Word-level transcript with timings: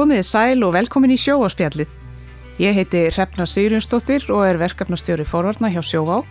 Komiði 0.00 0.22
sæl 0.24 0.62
og 0.64 0.70
velkomin 0.72 1.12
í 1.12 1.16
sjóáspjallið. 1.20 1.90
Ég 2.56 2.72
heiti 2.72 3.02
Hrefna 3.10 3.44
Sigurjónsdóttir 3.44 4.22
og 4.32 4.46
er 4.46 4.56
verkefnastjóri 4.56 5.26
forvarna 5.28 5.68
hjá 5.68 5.82
Sjóvá. 5.84 6.22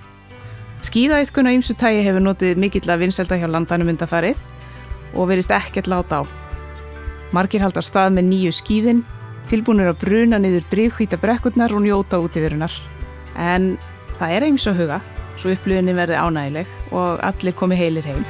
Skíðaðiðkun 0.87 1.45
á 1.45 1.53
ýmsu 1.53 1.75
tægi 1.77 2.01
hefur 2.07 2.25
notið 2.25 2.57
mikill 2.63 2.89
að 2.89 3.03
vinselda 3.03 3.37
hjá 3.37 3.45
landanum 3.45 3.93
undafarið 3.93 4.41
og 5.13 5.29
verist 5.29 5.53
ekkert 5.53 5.85
láta 5.85 6.23
á. 6.25 6.29
Margir 7.29 7.61
haldar 7.61 7.85
stað 7.85 8.17
með 8.17 8.31
nýju 8.31 8.57
skíðin, 8.57 9.05
tilbúinur 9.53 9.93
að 9.93 10.01
bruna 10.01 10.41
niður 10.41 10.65
drifhvíta 10.73 11.21
brekkurnar 11.21 11.69
og 11.69 11.85
njóta 11.85 12.17
útíverunar. 12.25 12.73
En 13.37 13.75
það 14.17 14.39
er 14.39 14.49
eins 14.49 14.65
og 14.65 14.81
huga, 14.81 15.03
svo 15.37 15.53
upplöðinni 15.53 15.93
verði 15.93 16.17
ánægileg 16.17 16.77
og 16.89 17.21
allir 17.21 17.53
komi 17.53 17.77
heilir 17.77 18.09
heim. 18.09 18.25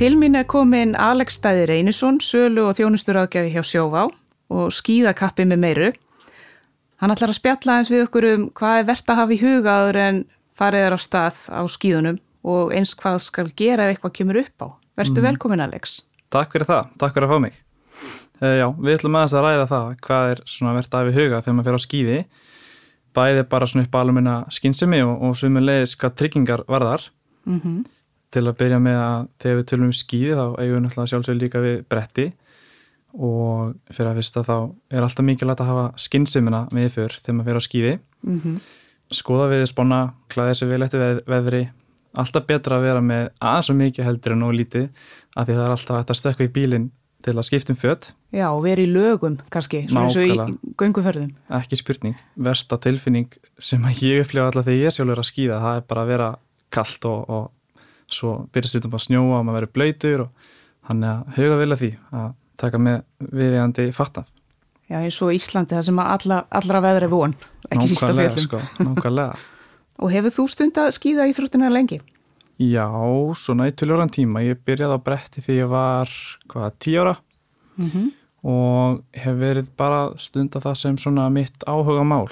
Til 0.00 0.14
mín 0.16 0.32
er 0.32 0.46
komin 0.48 0.94
Alex 0.96 1.34
Stæði 1.36 1.66
Reynisson, 1.68 2.22
sölu 2.24 2.62
og 2.70 2.78
þjónusturaðgjafi 2.78 3.50
hjá 3.52 3.60
Sjóvá 3.68 4.06
og 4.48 4.70
skíðakappi 4.72 5.44
með 5.44 5.60
meiru. 5.60 5.90
Hann 7.04 7.12
ætlar 7.12 7.34
að 7.34 7.36
spjalla 7.36 7.74
eins 7.76 7.90
við 7.92 8.06
okkur 8.06 8.26
um 8.30 8.46
hvað 8.56 8.78
er 8.78 8.86
verðt 8.88 9.12
að 9.12 9.20
hafa 9.20 9.36
í 9.36 9.38
hugaður 9.42 9.98
en 10.00 10.22
farið 10.56 10.86
er 10.86 10.96
á 10.96 10.98
stað 11.04 11.42
á 11.52 11.60
skíðunum 11.68 12.16
og 12.48 12.72
eins 12.72 12.94
hvað 12.96 13.18
skal 13.26 13.46
gera 13.52 13.90
ef 13.90 13.98
eitthvað 13.98 14.16
kemur 14.22 14.40
upp 14.40 14.64
á. 14.64 14.68
Verðstu 14.96 15.20
mm. 15.20 15.28
velkomin 15.28 15.64
Alex. 15.66 15.98
Takk 16.32 16.56
fyrir 16.56 16.72
það, 16.72 16.96
takk 17.04 17.18
fyrir 17.18 17.28
að 17.28 17.36
fá 17.36 17.44
mig. 17.44 17.60
Uh, 18.40 18.56
já, 18.56 18.66
við 18.80 18.96
ætlum 18.96 19.20
aðeins 19.20 19.36
að 19.36 19.48
ræða 19.50 19.70
það 19.76 19.94
hvað 20.08 20.32
er 20.32 20.44
verðt 20.48 20.92
að 20.96 21.00
hafa 21.04 21.12
í 21.12 21.20
huga 21.20 21.44
þegar 21.44 21.60
maður 21.60 21.72
fyrir 21.74 21.84
á 21.84 21.88
skíði. 21.90 22.18
Bæði 23.20 23.46
bara 23.52 23.68
svona 23.68 23.84
upp 23.84 24.00
alveg 24.00 24.34
skynsemi 24.56 25.04
og, 25.04 25.16
og 25.28 25.40
sumulegis 25.44 25.98
hvað 26.00 26.20
tryggingar 26.24 26.68
varðar. 26.72 27.10
Mm 27.44 27.60
-hmm 27.60 27.88
til 28.30 28.44
að 28.46 28.58
byrja 28.60 28.78
með 28.82 29.00
að 29.00 29.24
þegar 29.42 29.58
við 29.58 29.66
tölum 29.70 29.88
um 29.90 29.96
skýði 29.96 30.36
þá 30.38 30.44
eigum 30.60 30.74
við 30.74 30.84
náttúrulega 30.84 31.12
sjálfsög 31.12 31.40
líka 31.40 31.62
við 31.64 31.80
bretti 31.90 32.26
og 33.18 33.72
fyrir 33.90 34.10
að 34.12 34.20
fyrsta 34.20 34.44
þá 34.46 34.56
er 34.94 35.06
alltaf 35.06 35.26
mikilvægt 35.26 35.64
að 35.64 35.72
hafa 35.72 35.86
skynnsimina 35.98 36.60
með 36.74 36.92
fyrr 36.94 37.16
þegar 37.18 37.36
maður 37.38 37.50
fyrir 37.50 37.60
á 37.60 37.66
skýði 37.66 37.94
mm 37.98 38.38
-hmm. 38.38 38.60
skoða 39.20 39.48
við 39.50 39.66
spána, 39.66 40.00
klæða 40.30 40.52
þessu 40.52 40.70
vel 40.70 40.82
eftir 40.82 41.00
veð, 41.00 41.20
veðri. 41.26 41.62
Alltaf 42.10 42.46
betra 42.46 42.78
að 42.78 42.86
vera 42.86 43.00
með 43.00 43.28
aðeins 43.38 43.70
og 43.70 43.76
mikið 43.78 44.04
heldur 44.04 44.32
en 44.34 44.46
ólítið 44.46 44.88
af 45.36 45.46
því 45.46 45.54
það 45.54 45.64
er 45.64 45.74
alltaf 45.74 45.96
hægt 45.96 46.10
að 46.10 46.20
stökka 46.20 46.44
í 46.44 46.54
bílinn 46.54 46.90
til 47.22 47.36
að 47.36 47.46
skiptum 47.46 47.76
fött 47.78 48.12
Já, 48.32 48.48
og 48.48 48.62
vera 48.64 48.82
í 48.82 48.88
lögum 48.88 49.36
kannski, 49.52 49.84
svona 49.90 50.08
eins 50.08 50.16
og 50.16 50.24
í 50.24 50.74
gönguferðum 50.80 51.32
Ekki 51.60 51.78
spurning, 51.80 52.16
versta 52.34 52.78
tilfinning 52.80 53.28
sem 53.58 53.84
ég 54.00 54.24
upplifa 54.24 54.48
alltaf 54.48 54.66
þegar 54.66 54.86
ég 54.86 54.96
sjálfur 54.96 55.22
að 55.22 55.30
skýða 55.30 55.60
það 55.64 55.80
er 55.80 55.86
bara 55.92 56.04
að 56.04 56.12
vera 56.14 56.28
kallt 56.70 57.08
og, 57.10 57.30
og 57.30 57.50
svo 58.14 58.34
byrjast 58.54 58.78
þetta 58.78 58.90
bara 58.92 59.02
að 59.02 59.06
snjóa 59.06 59.38
og 59.38 59.46
maður 59.46 59.58
verið 59.60 59.72
blöytur 59.76 60.24
og 60.26 60.50
hann 60.90 61.02
er 61.04 61.16
að 61.16 61.38
huga 61.38 61.56
vilja 61.60 61.80
því 61.80 61.90
að 62.20 62.28
taka 62.60 62.82
með 62.82 63.00
viðjandi 63.40 63.88
fattað. 63.96 64.28
Já 64.90 64.98
eins 64.98 65.20
og 65.22 65.32
Íslandi 65.36 65.76
það 65.76 65.86
sem 65.86 65.98
alla, 66.02 66.44
allra 66.50 66.82
veður 66.82 67.06
er 67.06 67.12
von, 67.12 67.34
ekki 67.70 67.92
sísta 67.92 68.10
fjöldum. 68.10 68.46
Sko, 68.48 68.62
nákvæmlega. 68.82 69.36
og 70.02 70.14
hefur 70.14 70.34
þú 70.34 70.46
stund 70.50 70.80
að 70.82 70.94
skýða 70.96 71.28
íþróttina 71.30 71.70
lengi? 71.70 72.00
Já, 72.60 72.84
svona 73.40 73.70
í 73.70 73.72
töljóran 73.72 74.10
tíma. 74.12 74.42
Ég 74.44 74.58
byrjaði 74.66 74.98
á 74.98 75.00
bretti 75.00 75.44
því 75.44 75.60
ég 75.62 75.70
var 75.70 76.10
hvaða 76.50 76.72
tí 76.82 76.96
ára 76.98 77.14
mm 77.76 77.88
-hmm. 77.88 78.10
og 78.42 79.02
hef 79.12 79.36
verið 79.38 79.70
bara 79.76 80.18
stund 80.18 80.56
að 80.56 80.66
það 80.66 80.74
sem 80.74 80.98
svona 80.98 81.30
mitt 81.30 81.64
áhuga 81.66 82.04
mál. 82.04 82.28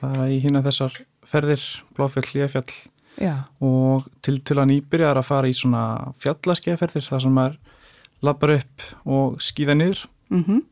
Það 0.00 0.20
er 0.24 0.30
í 0.30 0.38
hína 0.44 0.62
þessar 0.62 0.92
ferðir, 1.24 1.64
Bláfjall, 1.96 2.28
Líafjall 2.34 2.72
Já. 3.20 3.46
og 3.62 4.06
til, 4.22 4.40
til 4.42 4.58
að 4.58 4.70
nýbyrjar 4.72 5.20
að 5.20 5.28
fara 5.28 5.50
í 5.50 5.54
svona 5.54 6.12
fjallaskeðferðir 6.22 7.06
þar 7.06 7.22
sem 7.22 7.34
maður 7.34 7.58
lappar 8.24 8.54
upp 8.56 8.86
og 9.04 9.36
skýða 9.42 9.76
niður 9.78 10.04
mm 10.32 10.44
-hmm. 10.44 10.62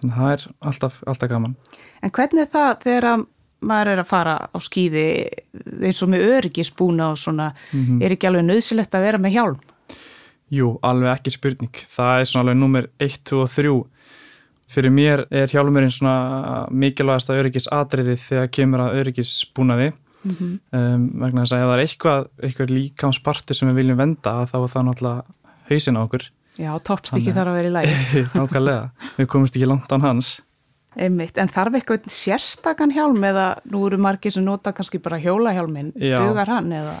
þannig 0.00 0.16
að 0.16 0.20
það 0.20 0.32
er 0.32 0.46
alltaf, 0.60 1.02
alltaf 1.06 1.30
gaman 1.30 1.56
En 2.02 2.10
hvernig 2.10 2.42
er 2.42 2.52
það 2.52 2.82
þegar 2.84 3.24
maður 3.60 3.88
er 3.92 3.98
að 4.00 4.08
fara 4.08 4.34
á 4.48 4.58
skýði 4.58 5.06
eins 5.84 6.02
og 6.02 6.08
með 6.08 6.26
öryggisbúna 6.36 7.10
og 7.12 7.18
svona 7.18 7.52
mm 7.72 7.86
-hmm. 7.86 8.02
er 8.04 8.12
ekki 8.12 8.26
alveg 8.26 8.44
nöðsilegt 8.44 8.94
að 8.94 9.04
vera 9.04 9.18
með 9.18 9.32
hjálm? 9.32 9.58
Jú, 10.50 10.78
alveg 10.82 11.12
ekki 11.12 11.30
spurning 11.30 11.74
það 11.96 12.20
er 12.20 12.24
svona 12.24 12.42
alveg 12.42 12.56
nummer 12.56 12.88
1, 12.98 13.24
2 13.24 13.42
og 13.42 13.50
3 13.50 13.84
fyrir 14.70 14.90
mér 14.90 15.26
er 15.30 15.48
hjálmurinn 15.48 15.90
svona 15.90 16.66
mikilvægast 16.70 17.30
að 17.30 17.40
öryggisadriði 17.42 18.16
þegar 18.16 18.50
kemur 18.54 18.80
að 18.80 19.00
öryggisbúnaði 19.00 19.92
mm 20.24 20.34
-hmm. 20.34 20.58
um, 20.78 21.06
vegna 21.22 21.44
þess 21.44 21.54
að 21.54 21.62
ef 21.62 21.68
það 21.68 21.76
er 21.76 21.84
eitthvað, 21.84 22.28
eitthvað 22.42 22.74
líkámsparti 22.76 23.54
sem 23.54 23.68
við 23.70 23.80
viljum 23.80 23.98
venda 24.00 24.34
þá 24.46 24.56
er 24.60 24.72
það 24.74 24.86
náttúrulega 24.88 25.24
hausin 25.70 25.96
á 25.96 26.00
okkur. 26.02 26.28
Já, 26.60 26.70
toppstikki 26.84 27.32
þarf 27.32 27.52
að 27.52 27.56
vera 27.56 27.68
í 27.68 27.72
læg 27.72 27.88
Nákvæmlega, 28.38 28.90
við 29.16 29.26
komumst 29.26 29.56
ekki 29.56 29.68
langt 29.70 29.92
án 29.92 30.04
hans. 30.04 30.40
Einmitt, 30.98 31.38
en 31.38 31.48
þarf 31.48 31.76
eitthvað 31.78 32.08
sérstakann 32.10 32.92
hjálm 32.92 33.22
eða 33.24 33.60
nú 33.70 33.86
eru 33.86 33.98
margir 33.98 34.32
sem 34.34 34.44
nota 34.44 34.72
kannski 34.72 34.98
bara 34.98 35.20
hjólahjálmin 35.22 35.92
dugar 35.94 36.50
hann 36.50 36.72
eða? 36.72 36.96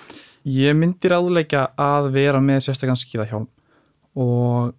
Ég 0.46 0.76
myndir 0.78 1.12
áðuleika 1.12 1.72
að 1.76 2.12
vera 2.14 2.40
með 2.40 2.68
sérstakann 2.68 3.00
skíðahjálm 3.00 3.48
og 4.14 4.70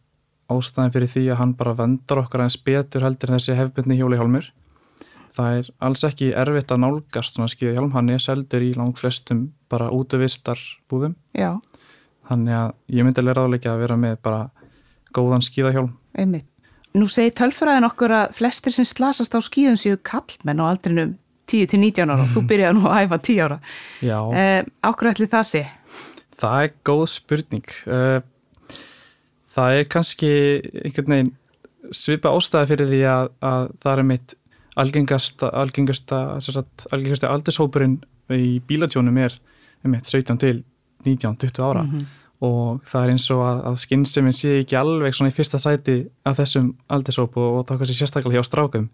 ástæðin 0.52 0.94
fyrir 0.96 1.12
því 1.12 1.26
að 1.32 1.40
hann 1.42 1.54
bara 1.60 1.76
vendar 1.76 2.24
okkar 2.24 2.46
aðeins 2.46 2.58
betur 2.64 3.06
heldur 3.06 3.32
en 3.32 3.40
þessi 3.40 3.58
hefbundni 3.60 4.00
hjólahjálmur 4.00 4.50
það 5.36 5.58
er 5.60 5.70
alls 5.88 6.04
ekki 6.08 6.32
erfitt 6.38 6.72
að 6.74 6.84
nálgast 6.84 7.38
svona 7.38 7.52
skíðahjálm, 7.52 7.92
hann 7.96 8.12
er 8.12 8.24
seldur 8.24 8.66
í 8.66 8.74
lang 8.78 8.98
flestum 9.00 9.46
bara 9.72 9.90
útvistar 9.96 10.60
búðum 10.92 11.16
Já. 11.38 11.56
þannig 12.30 12.58
að 12.58 12.72
ég 12.98 13.08
myndi 13.08 13.24
að 13.24 13.30
lera 13.30 13.46
áleika 13.48 13.74
að 13.74 13.84
vera 13.86 14.00
með 14.00 14.18
bara 14.28 14.42
góðan 15.16 15.44
skíðahjálm. 15.46 15.92
Einmitt. 16.20 16.48
Nú 16.92 17.08
segir 17.08 17.32
tölfræðin 17.40 17.88
okkur 17.88 18.12
að 18.12 18.34
flestir 18.36 18.74
sem 18.76 18.88
slasast 18.88 19.36
á 19.36 19.40
skíðum 19.44 19.78
séu 19.80 20.00
kallmenn 20.04 20.60
á 20.60 20.66
aldrinum 20.68 21.14
10-19 21.52 22.12
ára. 22.12 22.26
Og 22.26 22.34
þú 22.36 22.44
byrjaði 22.50 22.78
nú 22.78 22.88
að 22.92 23.06
æfa 23.06 23.20
10 23.28 23.44
ára. 23.46 23.60
Eh, 24.04 24.60
Ákveð 24.84 25.12
ætli 25.14 25.30
það 25.32 25.48
sé? 25.48 25.62
Það 26.42 26.66
er 26.66 26.74
góð 26.88 27.06
spurning. 27.14 27.74
Eh, 27.88 28.20
það 29.56 29.78
er 29.78 29.90
kannski 29.96 30.32
einhvern 30.84 31.16
veginn 31.16 31.34
svipa 31.92 32.32
ástæði 32.36 32.72
fyrir 32.72 32.92
því 32.92 33.02
að, 33.12 33.32
að 33.52 33.66
það 33.84 33.98
er 34.04 34.08
mitt 34.12 34.36
algengasta 34.82 35.52
algengasta, 35.62 36.22
algengasta 36.92 37.30
aldurshópurinn 37.32 38.00
í 38.36 38.60
bílatjónum 38.68 39.18
er 39.22 39.38
um 39.86 39.96
17 39.98 40.38
til 40.42 40.64
19, 41.06 41.38
20 41.38 41.64
ára. 41.64 41.84
Mm 41.84 41.90
-hmm. 41.92 42.06
og 42.42 42.82
það 42.86 43.04
er 43.04 43.10
eins 43.10 43.30
og 43.32 43.42
að, 43.46 43.66
að 43.66 43.76
skynsefinn 43.76 44.34
sé 44.34 44.60
ekki 44.62 44.76
alveg 44.76 45.14
svona 45.14 45.30
í 45.30 45.36
fyrsta 45.36 45.60
sæti 45.60 46.08
af 46.26 46.38
þessum 46.38 46.74
aldurshópu 46.90 47.40
og 47.40 47.68
þá 47.68 47.78
kannski 47.78 47.98
sérstaklega 48.00 48.38
hjá 48.38 48.44
strákum. 48.44 48.90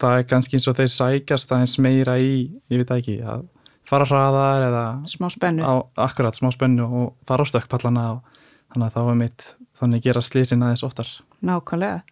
Það 0.00 0.18
er 0.18 0.22
kannski 0.22 0.56
eins 0.56 0.68
og 0.68 0.76
þeir 0.76 0.88
sækjast 0.88 1.52
aðeins 1.52 1.78
meira 1.78 2.18
í, 2.18 2.50
ég 2.70 2.78
veit 2.78 2.90
ekki 2.90 3.20
að 3.22 3.44
fara 3.84 4.04
hraðar 4.04 4.66
eða 4.68 4.84
smá 5.06 5.28
spennu. 5.30 5.62
Á, 5.62 5.74
akkurat 5.96 6.36
smá 6.36 6.50
spennu 6.52 6.84
og 6.84 7.14
fara 7.26 7.44
á 7.44 7.50
stökkpallana 7.50 8.04
og 8.12 8.20
þannig 8.72 8.86
að 8.86 8.94
þá 8.94 9.10
er 9.10 9.14
mitt 9.14 9.56
þannig 9.78 10.00
að 10.00 10.08
gera 10.08 10.22
slísin 10.24 10.62
aðeins 10.62 10.84
oftar. 10.86 11.08
Nákvæmlega. 11.44 12.02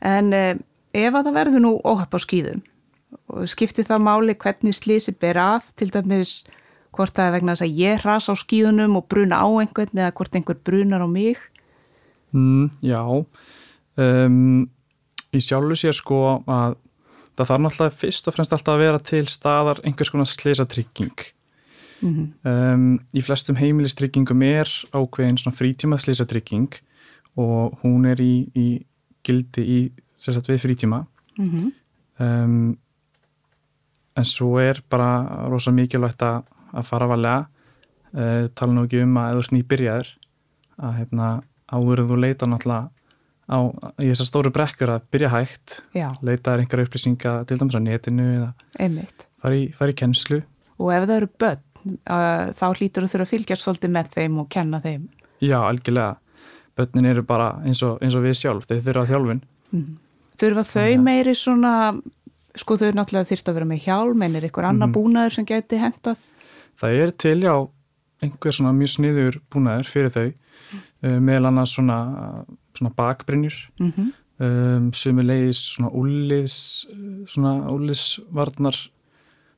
En 0.00 0.32
eh, 0.32 0.56
ef 0.92 1.14
að 1.14 1.28
það 1.28 1.36
verður 1.36 1.64
nú 1.64 1.72
óhapp 1.84 2.14
á 2.14 2.18
skýðum 2.22 2.62
og 3.32 3.48
skiptir 3.48 3.86
það 3.88 4.04
máli 4.04 4.36
hvernig 4.36 4.76
slísi 4.76 5.14
ber 5.16 5.38
að 5.40 5.68
til 5.80 5.90
dæmis 5.92 6.42
hvort 6.96 7.14
það 7.16 7.28
er 7.28 7.34
vegna 7.36 7.54
þess 7.54 7.66
að 7.66 7.78
ég 7.78 8.02
ras 8.04 8.28
á 8.28 8.34
skýðunum 8.36 8.98
og 8.98 9.06
bruna 9.12 9.40
á 9.40 9.48
einhvern 9.60 10.02
eða 10.02 10.14
hvort 10.16 10.34
einhver 10.36 10.58
brunar 10.64 11.04
á 11.04 11.08
mig? 11.08 11.38
Mm, 12.32 12.70
Já. 12.82 13.02
Um, 13.98 14.68
Í 15.28 15.42
sjálfu 15.44 15.76
sér 15.76 15.92
sko 15.92 16.18
að 16.48 16.78
það 17.36 17.50
þarf 17.50 17.62
náttúrulega 17.62 17.96
fyrst 18.00 18.28
og 18.28 18.34
fremst 18.34 18.54
alltaf 18.56 18.74
að 18.74 18.82
vera 18.82 19.00
til 19.04 19.26
staðar 19.28 19.82
einhvers 19.84 20.10
konar 20.10 20.28
slísatrygging 20.30 21.18
mm 22.00 22.14
-hmm. 22.14 22.28
um, 22.48 23.00
Í 23.12 23.20
flestum 23.20 23.56
heimilistryggingum 23.56 24.42
er 24.42 24.68
ákveðin 24.92 25.38
svona 25.38 25.56
frítíma 25.56 25.98
slísatrygging 25.98 26.80
og 27.36 27.78
hún 27.82 28.06
er 28.06 28.20
í, 28.20 28.48
í 28.56 28.84
gildi 29.22 29.62
í 29.62 29.92
sérstaklega 30.18 30.56
við 30.56 30.64
frítíma. 30.66 31.06
Mm 31.38 31.50
-hmm. 31.50 31.72
um, 32.18 32.78
en 34.16 34.24
svo 34.24 34.58
er 34.58 34.82
bara 34.90 35.46
rosa 35.48 35.70
mikilvægt 35.70 36.22
að, 36.22 36.42
að 36.72 36.84
fara 36.84 37.06
valega 37.06 37.46
uh, 38.14 38.48
tala 38.54 38.72
nú 38.72 38.84
ekki 38.84 39.02
um 39.02 39.16
að 39.16 39.32
eða 39.32 39.48
snýbyrjaður 39.48 40.14
að 40.78 40.96
hérna 40.98 41.42
áverðu 41.68 42.16
leita 42.16 42.46
náttúrulega 42.46 42.88
á 43.48 43.58
í 44.02 44.10
þessar 44.10 44.28
stóru 44.28 44.52
brekkur 44.52 44.92
að 44.92 45.06
byrja 45.10 45.28
hægt 45.32 45.82
Já. 45.96 46.10
leita 46.22 46.52
er 46.52 46.62
einhverja 46.62 46.88
upplýsinga 46.88 47.44
til 47.48 47.58
dæmis 47.58 47.78
á 47.78 47.80
netinu 47.80 48.26
eða 48.34 48.52
fara 49.40 49.56
í, 49.56 49.72
fara 49.72 49.94
í 49.94 49.96
kennslu. 49.96 50.42
Og 50.78 50.92
ef 50.92 51.06
það 51.06 51.16
eru 51.16 51.30
börn 51.40 51.62
uh, 51.96 52.50
þá 52.58 52.66
hlýtur 52.74 53.06
þú 53.06 53.12
þurfa 53.12 53.26
að 53.26 53.32
fylgjast 53.32 53.64
svolítið 53.64 53.94
með 53.94 54.10
þeim 54.16 54.42
og 54.42 54.50
kenna 54.52 54.82
þeim. 54.84 55.08
Já, 55.40 55.58
algjörlega. 55.62 56.18
Börnin 56.78 57.08
eru 57.10 57.24
bara 57.26 57.48
eins 57.66 57.80
og, 57.82 57.96
eins 58.04 58.14
og 58.14 58.22
við 58.26 58.36
sjálf, 58.38 58.68
þau 58.68 58.76
þurfa 58.84 59.06
þjálfun. 59.08 59.40
Mm 59.72 59.80
-hmm. 59.80 59.96
Þurfa 60.38 60.64
þau 60.64 60.98
meiri 61.02 61.34
svona, 61.34 61.72
sko 62.58 62.76
þau 62.78 62.92
náttúrulega 62.94 63.30
þýrt 63.32 63.50
að 63.50 63.58
vera 63.58 63.70
með 63.72 63.82
hjálm, 63.86 64.22
en 64.22 64.36
er 64.38 64.46
ykkur 64.48 64.68
annar 64.68 64.88
mm 64.88 64.94
búnaður 64.98 65.38
sem 65.38 65.48
geti 65.48 65.80
hendað? 65.82 66.16
Það 66.78 67.00
er 67.02 67.10
til 67.10 67.40
já 67.42 67.54
einhver 68.22 68.54
svona 68.54 68.72
mjög 68.74 68.92
sniður 68.94 69.40
búnaður 69.50 69.90
fyrir 69.92 70.14
þau. 70.14 70.32
uh, 71.02 71.18
meðal 71.22 71.50
annars 71.52 71.74
svona, 71.76 71.98
svona 72.76 72.94
bakbrinnjur 72.96 73.56
Mm 73.78 73.92
-hmm. 73.92 74.12
um, 74.44 74.92
sumulegis 74.92 75.74
svona 75.74 75.90
úliðs 75.90 76.86
svona 77.26 77.70
úliðsvarnar 77.70 78.76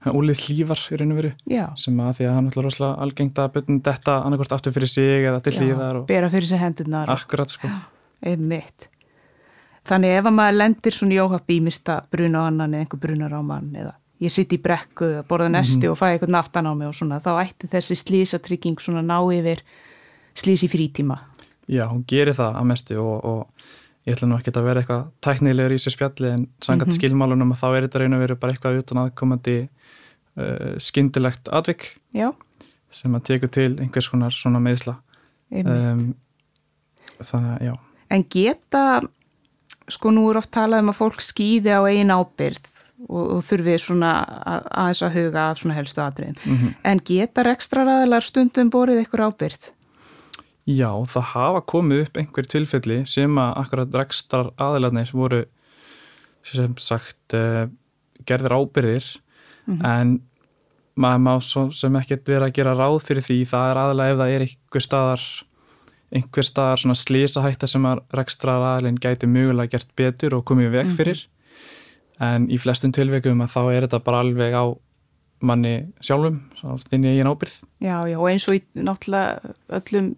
úliðslífar 0.09 0.81
í 0.93 0.97
raun 0.97 1.13
og 1.13 1.19
veru 1.21 1.33
sem 1.77 1.99
að 2.01 2.15
því 2.17 2.25
að 2.25 2.37
er 2.37 2.45
náttúrulega 2.45 2.67
rosalega 2.69 3.03
algengt 3.05 3.39
að 3.39 3.53
byrjum 3.53 3.83
detta 3.83 4.23
annarkort 4.25 4.53
aftur 4.53 4.73
fyrir 4.73 4.89
sig 4.89 5.27
eða 5.29 5.43
til 5.45 5.53
hlýðar 5.53 5.97
og 6.01 6.07
bera 6.07 6.31
fyrir 6.31 6.49
sig 6.49 6.59
hendurnar 6.59 7.09
og 7.09 7.19
akkurat 7.19 7.51
sko 7.51 7.69
einmitt. 8.31 8.89
Þannig 9.91 10.21
ef 10.21 10.29
að 10.29 10.37
maður 10.37 10.59
lendir 10.61 10.95
svona 10.95 11.17
í 11.17 11.19
óhapp 11.23 11.51
í 11.51 11.59
mista 11.65 11.97
bruna 12.13 12.45
á 12.45 12.49
annan 12.51 12.77
eða 12.77 12.85
einhver 12.85 13.03
brunar 13.03 13.35
á 13.35 13.43
mann 13.43 13.73
eða 13.75 13.97
ég 14.21 14.33
sitt 14.33 14.53
í 14.53 14.61
brekku 14.61 15.09
að 15.19 15.27
borða 15.31 15.49
nesti 15.55 15.89
og 15.89 15.97
fæ 15.99 16.11
eitthvað 16.13 16.35
naftan 16.37 16.69
á 16.69 16.73
mig 16.77 16.91
og 16.91 16.97
svona, 16.97 17.23
þá 17.25 17.33
ætti 17.41 17.71
þessi 17.73 17.97
slísatrygging 17.97 18.81
svona 18.83 19.03
ná 19.03 19.17
yfir 19.33 19.65
slís 20.37 20.65
í 20.67 20.69
frítíma. 20.71 21.17
Já, 21.71 21.87
hún 21.89 22.05
gerir 22.09 22.37
það 22.37 22.59
að 22.61 22.69
mestu 22.69 22.99
og, 23.01 23.25
og 23.25 23.71
ég 24.07 24.17
ætla 24.17 24.29
nú 24.29 24.39
ekki 24.39 24.53
að 24.53 24.67
vera 24.69 24.83
eitthvað 24.83 25.05
tæknilegur 25.25 25.75
í 25.75 25.81
sér 25.81 25.95
spjalli 25.95 26.33
en 26.35 26.47
sangat 26.65 26.95
skilmálunum 26.97 27.55
að 27.55 27.63
þá 27.63 27.69
er 27.71 27.87
þetta 27.87 28.07
og 28.07 28.25
veru 28.25 28.39
bara 28.41 28.55
eitthvað 28.55 28.81
utan 28.83 29.03
aðkomandi 29.05 29.57
uh, 29.65 30.75
skyndilegt 30.83 31.51
atvik 31.53 31.87
Já, 32.17 32.31
sem 32.91 33.15
að 33.17 33.27
teku 33.31 33.51
til 33.53 33.71
einhvers 33.79 34.11
konar 34.13 34.35
svona 34.35 34.63
meðsla 34.65 34.97
um, 35.53 36.11
þannig 37.21 37.55
að 37.55 37.65
já. 37.69 37.75
En 38.11 38.27
geta, 38.27 38.85
sko 39.91 40.11
nú 40.15 40.29
er 40.31 40.39
oft 40.41 40.51
talað 40.55 40.85
um 40.85 40.93
að 40.93 40.99
fólk 41.01 41.21
skýði 41.25 41.73
á 41.75 41.81
eigin 41.89 42.13
ábyrð 42.15 42.69
og, 43.09 43.25
og 43.37 43.43
þurfi 43.49 43.77
svona 43.81 44.13
að- 44.47 44.67
aðeins 44.71 45.03
að 45.07 45.15
huga 45.19 45.45
af 45.51 45.59
svona 45.63 45.75
helstu 45.79 46.03
atriðin. 46.05 46.37
Mhm. 46.47 46.73
En 46.85 47.01
geta 47.11 47.45
rekstraræðilar 47.47 48.23
stundum 48.27 48.71
borið 48.71 49.03
ykkur 49.07 49.25
ábyrð? 49.31 49.71
Já, 50.71 50.91
það 51.09 51.25
hafa 51.33 51.61
komið 51.67 52.03
upp 52.07 52.17
einhver 52.21 52.47
tilfelli 52.47 52.99
sem 53.09 53.39
að 53.41 53.57
akkurat 53.65 53.95
rekstrar 54.03 54.51
aðilarnir 54.61 55.11
voru 55.17 55.45
sem 56.45 56.75
sagt 56.79 57.35
uh, 57.35 57.67
gerðir 58.29 58.55
ábyrðir 58.55 59.07
en 59.85 60.21
maður 61.01 61.21
má 61.25 61.35
svo 61.41 61.63
sem 61.73 61.95
ekkert 61.97 62.27
vera 62.29 62.47
að 62.49 62.55
gera 62.57 62.73
ráð 62.75 63.01
fyrir 63.07 63.23
því 63.23 63.37
það 63.49 63.71
er 63.71 63.81
aðalega 63.83 64.11
ef 64.15 64.19
það 64.21 64.33
er 64.35 64.45
einhver 64.47 64.85
staðar 64.85 65.25
einhver 66.15 66.47
staðar 66.47 66.83
svona 66.83 66.99
slísahætta 66.99 67.69
sem 67.71 67.85
að 67.87 68.03
rekstrar 68.17 68.65
aðilin 68.73 68.99
gæti 69.01 69.29
mögulega 69.31 69.77
gert 69.77 69.93
betur 69.99 70.39
og 70.39 70.47
komið 70.49 70.73
veg 70.75 70.95
fyrir 70.99 71.25
en 72.21 72.49
í 72.51 72.59
flestum 72.61 72.93
tilveikum 72.93 73.45
að 73.45 73.55
þá 73.55 73.61
er 73.71 73.87
þetta 73.87 74.03
bara 74.07 74.25
alveg 74.25 74.57
á 74.57 74.65
manni 75.41 75.77
sjálfum, 76.05 76.43
þinn 76.91 77.07
í 77.07 77.15
eigin 77.15 77.31
ábyrð 77.31 77.55
Já, 77.81 77.97
já, 78.11 78.19
og 78.19 78.27
eins 78.29 78.49
og 78.51 78.59
í 78.59 78.65
náttúrulega 78.77 79.55
öllum 79.81 80.11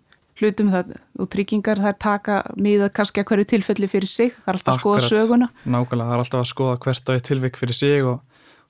hlutum 0.43 0.73
það, 0.73 0.93
og 1.21 1.31
tryggingar 1.33 1.81
þær 1.83 1.97
taka 2.03 2.39
miða 2.59 2.89
kannski 2.95 3.23
að 3.23 3.29
hverju 3.31 3.49
tilfelli 3.53 3.89
fyrir 3.91 4.11
sig, 4.11 4.35
það 4.43 4.53
er 4.53 4.59
alltaf 4.59 4.75
að 4.75 4.81
skoða 4.81 5.03
söguna. 5.07 5.49
Nákvæmlega, 5.63 6.09
það 6.09 6.15
er 6.17 6.23
alltaf 6.25 6.43
að 6.43 6.49
skoða 6.51 6.79
hvert 6.87 7.11
á 7.11 7.13
eitt 7.15 7.27
tilvik 7.29 7.61
fyrir 7.61 7.79
sig 7.79 8.07
og, 8.09 8.23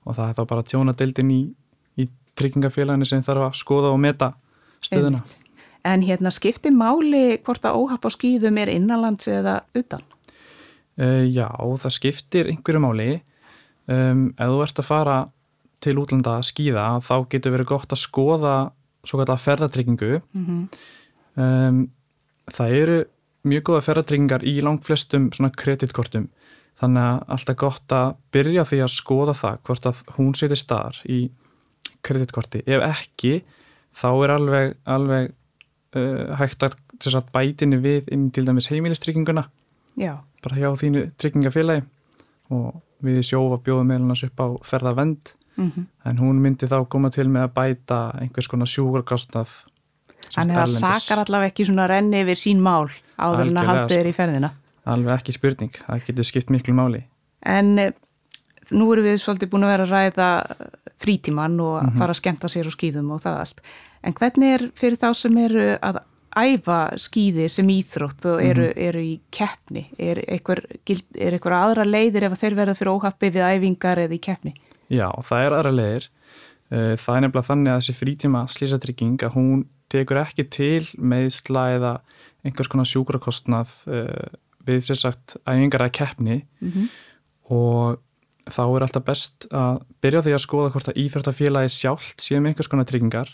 og 0.03 0.17
það 0.17 0.27
er 0.27 0.37
þá 0.39 0.43
bara 0.51 0.65
tjónadeildin 0.71 1.31
í, 1.33 1.41
í 2.03 2.09
tryggingafélaginu 2.39 3.09
sem 3.09 3.23
þarf 3.25 3.47
að 3.47 3.57
skoða 3.61 3.93
og 3.93 4.03
meta 4.03 4.33
stöðuna. 4.83 5.23
Einmitt. 5.23 5.42
En 5.83 6.03
hérna 6.05 6.31
skipti 6.31 6.71
máli 6.71 7.39
hvort 7.43 7.65
að 7.67 7.77
óhapp 7.81 8.07
á 8.07 8.09
skýðum 8.15 8.59
er 8.61 8.71
innanlands 8.71 9.27
eða 9.27 9.61
utan? 9.75 10.03
Uh, 10.99 11.25
já, 11.27 11.49
það 11.51 11.95
skiptir 11.97 12.51
einhverju 12.51 12.83
máli. 12.83 13.09
Um, 13.91 14.29
ef 14.37 14.51
þú 14.53 14.61
ert 14.63 14.79
að 14.79 14.87
fara 14.87 15.17
til 15.83 15.97
útlanda 15.99 16.37
að 16.39 16.47
skýða, 16.47 16.85
þá 17.03 17.15
getur 17.33 17.55
verið 17.57 17.71
gott 17.73 17.91
að 17.91 17.99
skoða 17.99 18.55
svo 19.03 19.19
kallar 19.19 19.41
ferðatryggingu. 19.43 20.19
Mm 20.33 20.67
Um, 21.33 21.87
það 22.53 22.73
eru 22.77 22.97
mjög 23.49 23.63
góða 23.65 23.83
ferðatryggingar 23.87 24.43
í 24.45 24.51
langflestum 24.61 25.31
svona 25.33 25.49
kreditkortum. 25.49 26.27
Þannig 26.77 27.07
að 27.07 27.23
alltaf 27.35 27.57
gott 27.57 27.95
að 27.95 28.11
byrja 28.35 28.65
því 28.69 28.79
að 28.85 28.91
skoða 28.93 29.33
það 29.39 29.57
hvort 29.65 29.87
að 29.89 30.03
hún 30.17 30.35
setja 30.37 30.59
staðar 30.61 30.99
í 31.09 31.19
kreditkorti. 32.05 32.61
Ef 32.69 32.85
ekki, 32.85 33.33
þá 33.97 34.09
er 34.11 34.35
alveg, 34.35 34.75
alveg 34.85 35.33
uh, 35.95 36.33
hægt 36.39 36.63
að 36.63 36.77
bætinni 37.33 37.79
við 37.83 38.09
inn 38.13 38.29
til 38.31 38.45
dæmis 38.47 38.69
heimilistrygginguna 38.71 39.47
bara 40.43 40.57
hjá 40.57 40.69
þínu 40.79 41.05
tryggingafélagi. 41.21 41.85
Og 42.53 42.81
við 43.03 43.19
í 43.21 43.27
sjófa 43.27 43.59
bjóðum 43.63 43.91
meðlunars 43.91 44.25
upp 44.27 44.41
á 44.43 44.47
ferðavend 44.67 45.33
mm 45.55 45.85
en 46.05 46.17
hún 46.19 46.41
myndi 46.41 46.67
þá 46.67 46.83
koma 46.89 47.09
til 47.13 47.29
með 47.29 47.47
að 47.47 47.53
bæta 47.55 47.97
einhvers 48.19 48.49
konar 48.51 48.67
sjúkarkostnað 48.67 49.51
þannig 50.33 50.57
að 50.57 50.65
það 50.65 50.73
sakar 50.81 51.21
allavega 51.23 51.51
ekki 51.51 51.67
svona 51.69 51.87
renni 51.87 52.23
yfir 52.23 52.39
sín 52.41 52.61
mál 52.63 52.89
áður 53.17 53.47
en 53.47 53.57
að 53.57 53.61
Algjörlega, 53.61 53.67
haldið 53.69 53.97
er 53.97 54.03
sko. 54.03 54.09
í 54.09 54.17
ferðina. 54.17 54.49
alveg 54.83 55.13
ekki 55.13 55.35
spurning, 55.37 55.77
það 55.85 56.05
getur 56.07 56.27
skipt 56.27 56.49
miklu 56.49 56.75
máli. 56.75 57.03
En 57.45 57.79
eh, 57.79 57.93
nú 58.71 58.87
erum 58.93 59.07
við 59.07 59.19
svolítið 59.21 59.51
búin 59.51 59.67
að 59.67 59.73
vera 59.73 59.85
að 59.87 59.93
ræða 59.93 60.29
frítíman 61.03 61.59
og 61.59 61.75
að 61.81 61.99
fara 61.99 62.15
að 62.15 62.21
skemmta 62.21 62.51
sér 62.51 62.69
á 62.69 62.71
skýðum 62.71 63.11
og 63.11 63.21
það 63.25 63.39
allt. 63.43 63.61
En 64.03 64.15
hvernig 64.15 64.55
er 64.55 64.65
fyrir 64.77 64.99
þá 65.01 65.09
sem 65.19 65.37
eru 65.43 65.67
að 65.83 66.01
æfa 66.33 66.79
skýði 66.97 67.47
sem 67.51 67.69
íþrótt 67.69 68.25
og 68.31 68.41
eru, 68.41 68.69
eru 68.75 69.03
í 69.03 69.13
keppni? 69.33 69.85
Er 70.01 70.23
einhver, 70.23 70.63
er 70.89 71.35
einhver 71.35 71.57
aðra 71.59 71.85
leiðir 71.85 72.29
ef 72.29 72.39
þeir 72.41 72.57
verða 72.57 72.77
fyrir 72.79 72.95
óhappi 72.95 73.29
við 73.35 73.45
æfingar 73.51 74.01
eða 74.05 74.17
í 74.17 74.21
keppni? 74.23 74.55
Já, 74.91 75.09
það 75.27 75.45
er 75.45 75.57
aðra 75.59 75.73
leiðir 75.77 76.09
Uh, 76.73 76.95
það 76.97 77.17
er 77.17 77.23
nefnilega 77.25 77.45
þannig 77.49 77.69
að 77.69 77.79
þessi 77.81 77.93
frítíma 77.99 78.39
slísatrygging 78.49 79.23
að 79.27 79.35
hún 79.35 79.65
tekur 79.93 80.19
ekki 80.23 80.45
til 80.49 80.85
meðsla 80.97 81.65
eða 81.75 81.91
einhvers 82.47 82.69
konar 82.71 82.87
sjúkrakostnað 82.89 83.73
uh, 83.91 84.31
við 84.65 84.79
sér 84.87 84.97
sagt 85.01 85.35
æfingar 85.43 85.85
að 85.85 85.97
keppni 85.99 86.39
Mm 86.63 86.87
og 87.51 87.99
þá 88.51 88.63
er 88.65 88.85
alltaf 88.85 89.05
best 89.07 89.47
að 89.53 89.79
byrja 90.03 90.23
því 90.25 90.35
að 90.35 90.43
skoða 90.43 90.73
hvort 90.73 90.89
að 90.91 90.99
íþróttafélagi 91.03 91.71
sjálft 91.71 92.23
sé 92.23 92.39
með 92.39 92.53
einhvers 92.53 92.69
konar 92.71 92.87
tryggingar 92.89 93.31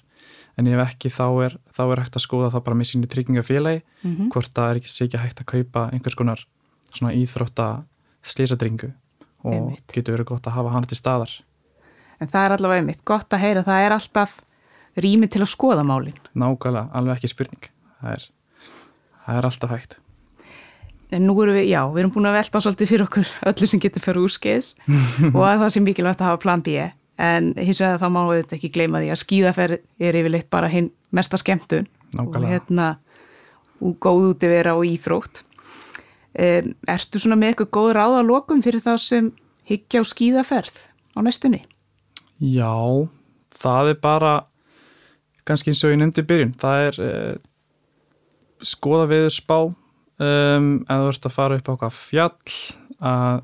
en 0.60 0.68
ef 0.70 0.82
ekki 0.84 1.12
þá 1.14 1.26
er, 1.46 1.58
þá 1.74 1.84
er 1.88 2.02
hægt 2.04 2.18
að 2.20 2.26
skoða 2.26 2.52
það 2.54 2.66
bara 2.68 2.80
með 2.80 2.90
sínu 2.92 3.10
tryggingafélagi 3.10 3.82
-hmm. 3.82 4.30
hvort 4.34 4.52
það 4.54 4.70
er 4.70 4.82
ekki, 4.82 4.92
sé 4.94 5.06
ekki 5.06 5.22
hægt 5.24 5.42
að 5.42 5.52
kaupa 5.54 5.90
einhvers 5.94 6.18
konar 6.20 6.46
svona 6.94 7.14
íþrótta 7.14 7.68
slísadringu 8.24 8.92
og 9.44 9.54
Einmitt. 9.54 9.88
getur 9.94 10.18
verið 10.18 10.32
gott 10.34 10.48
að 10.48 10.58
hafa 10.58 10.74
hana 10.76 10.90
til 10.90 10.98
staðar 10.98 11.32
En 12.20 12.28
það 12.28 12.46
er 12.46 12.51
allavega 12.51 12.82
einmitt 12.82 13.06
gott 13.08 13.32
að 13.32 13.39
heyra, 13.39 13.63
það 13.63 13.86
er 13.86 13.94
alltaf 13.96 14.42
rými 15.00 15.28
til 15.32 15.42
að 15.42 15.54
skoða 15.54 15.86
málin. 15.88 16.20
nákvæmlega, 16.36 16.89
alveg 16.92 17.16
ekki 17.16 17.32
spurning 17.32 17.70
það 18.01 18.12
er, 18.12 18.30
það 19.25 19.38
er 19.38 19.46
alltaf 19.46 19.70
hægt 19.72 20.00
En 21.10 21.25
nú 21.25 21.34
erum 21.42 21.56
við, 21.58 21.72
já, 21.72 21.82
við 21.89 22.04
erum 22.04 22.12
búin 22.13 22.30
að 22.30 22.36
velta 22.38 22.62
svolítið 22.62 22.89
fyrir 22.92 23.04
okkur 23.08 23.30
öllu 23.50 23.68
sem 23.72 23.82
getur 23.82 24.04
fyrir 24.04 24.22
úrskeiðs 24.28 24.75
og 25.36 25.42
að 25.42 25.63
það 25.63 25.72
sé 25.74 25.82
mikilvægt 25.82 26.22
að 26.22 26.30
hafa 26.30 26.42
plan 26.44 26.62
B 26.66 26.75
en 27.20 27.51
hins 27.58 27.82
vegar 27.82 28.00
þá 28.00 28.10
má 28.13 28.22
við 28.30 28.54
ekki 28.56 28.70
gleyma 28.78 29.01
því 29.01 29.10
að 29.12 29.22
skíðaferð 29.24 29.80
er 30.08 30.18
yfirleitt 30.22 30.50
bara 30.54 30.70
hinn 30.72 30.92
mesta 31.12 31.39
skemmtun 31.42 31.88
og 32.13 32.30
Nákvæmlega. 32.30 32.51
hérna 32.54 32.88
og 33.82 33.98
góð 34.04 34.30
út 34.34 34.44
að 34.44 34.54
vera 34.54 34.75
og 34.78 34.86
íþrótt. 34.88 35.42
Um, 36.39 36.74
ertu 36.88 37.20
svona 37.20 37.38
með 37.39 37.54
eitthvað 37.54 37.72
góð 37.75 37.89
ráða 37.98 38.22
lokum 38.28 38.62
fyrir 38.63 38.84
þá 38.86 38.94
sem 39.01 39.32
hyggja 39.68 40.04
á 40.04 40.06
skíðaferð 40.06 40.78
á 41.18 41.20
næstunni? 41.25 41.63
Já, 42.39 42.72
það 43.60 43.94
er 43.96 44.00
bara 44.04 44.34
kannski 45.50 45.74
eins 45.74 45.84
og 45.84 45.96
ég 45.96 46.00
nefndi 46.00 46.24
byrjun 46.30 46.54
það 46.62 46.84
er 46.86 47.00
uh, 47.04 47.36
skoða 48.62 49.10
við 49.10 49.28
spá 49.34 49.58
um, 50.20 50.70
ef 50.86 51.04
þú 51.04 51.12
ert 51.14 51.28
að 51.30 51.36
fara 51.36 51.60
upp 51.60 51.72
á 51.72 51.76
okkar 51.76 51.94
fjall 51.96 52.56
að 53.00 53.44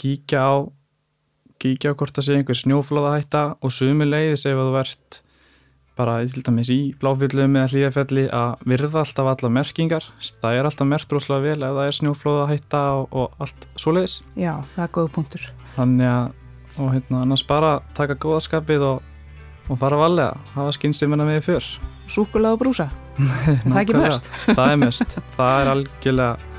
kíkja 0.00 0.44
á 0.44 0.52
kíkja 1.60 1.92
á 1.92 1.98
hvort 2.00 2.16
það 2.16 2.26
sé 2.26 2.38
einhver 2.38 2.60
snjóflóðahætta 2.60 3.42
og 3.60 3.74
sumuleiðis 3.76 4.46
ef 4.48 4.56
þú 4.60 4.78
ert 4.80 5.20
bara 6.00 6.18
til 6.24 6.40
dæmis 6.46 6.70
í 6.72 6.78
bláfjöllum 6.96 7.58
eða 7.60 7.70
hlýðafelli 7.74 8.22
að 8.32 8.62
virða 8.72 9.02
alltaf 9.02 9.26
alla 9.34 9.50
merkingar. 9.52 10.06
Það 10.40 10.56
er 10.56 10.68
alltaf 10.70 10.88
mert 10.88 11.12
rosalega 11.12 11.44
vel 11.50 11.66
ef 11.66 11.74
það 11.76 11.88
er 11.90 11.98
snjóflóðahætta 11.98 12.84
og, 12.96 13.08
og 13.12 13.42
allt 13.44 13.66
svoleiðis. 13.76 14.20
Já, 14.32 14.54
það 14.76 14.86
er 14.86 14.94
góð 14.96 15.10
punktur. 15.18 15.50
þannig 15.76 16.08
að 16.08 16.30
og 16.78 16.92
hérna 16.94 17.24
annars 17.24 17.42
bara 17.46 17.78
taka 17.96 18.16
góðaskapið 18.20 18.84
og, 18.86 19.14
og 19.68 19.80
fara 19.80 19.98
valega 20.00 20.34
hafa 20.54 20.74
skynnsimina 20.76 21.26
með 21.26 21.42
fyrr 21.48 21.70
Súkulega 22.10 22.54
og 22.54 22.62
brúsa. 23.20 23.52
Er 23.52 23.70
það 23.70 23.80
ekki 23.84 23.98
mest? 24.00 24.30
það 24.48 24.64
er 24.72 24.80
mest, 24.84 25.16
það 25.38 25.54
er 25.60 25.72
algjörlega 25.74 26.50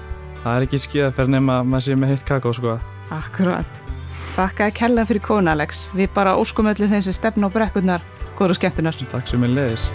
það 0.42 0.56
er 0.56 0.68
ekki 0.68 0.82
skíðaferð 0.86 1.34
nema 1.36 1.60
að 1.62 1.70
maður 1.74 1.88
sé 1.88 2.00
með 2.02 2.14
heitt 2.16 2.26
kakó 2.30 2.56
sko 2.58 2.78
Akkurat. 3.12 3.78
Þakka 4.32 4.70
að 4.70 4.76
kella 4.80 5.04
fyrir 5.10 5.26
kona, 5.26 5.52
Alex. 5.58 5.84
Við 5.92 6.14
bara 6.16 6.38
óskum 6.40 6.70
öllu 6.72 6.88
þeim 6.88 7.04
sem 7.04 7.18
stefna 7.18 7.52
á 7.52 7.54
brekkurnar, 7.54 8.06
góður 8.40 8.56
og 8.56 8.62
skemmtunar. 8.62 8.96
takk 9.12 9.28
sem 9.28 9.44
er 9.44 9.52
leiðis 9.58 9.90